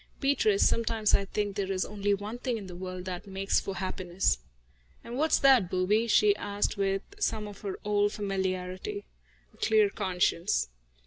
"Beatrice, 0.19 0.67
sometimes 0.67 1.13
I 1.13 1.25
think 1.25 1.55
that 1.55 1.67
there 1.67 1.71
is 1.75 1.85
only 1.85 2.15
one 2.15 2.39
thing 2.39 2.57
in 2.57 2.65
the 2.65 2.75
world 2.75 3.05
that 3.05 3.27
makes 3.27 3.59
for 3.59 3.75
happiness." 3.75 4.39
"And 5.03 5.15
what's 5.15 5.37
that, 5.37 5.69
booby?" 5.69 6.07
she 6.07 6.35
asked, 6.37 6.75
with 6.75 7.03
some 7.19 7.47
of 7.47 7.61
her 7.61 7.77
old 7.85 8.11
familiarity. 8.11 9.05
"A 9.53 9.57
clear 9.57 9.91
conscience." 9.91 10.69